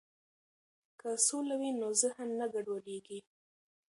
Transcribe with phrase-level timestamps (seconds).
[0.99, 3.19] که سوله وي نو ذهن نه ګډوډیږي.